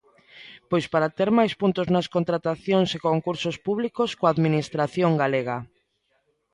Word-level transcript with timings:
Pois 0.69 0.85
para 0.93 1.13
ter 1.17 1.29
máis 1.37 1.53
puntos 1.61 1.87
nas 1.95 2.07
contratacións 2.15 2.89
e 2.97 3.03
concursos 3.09 3.55
públicos 3.67 4.09
coa 4.17 4.31
Administración 4.35 5.11
galega. 5.21 5.57